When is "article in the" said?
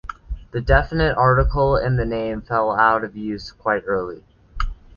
1.15-2.05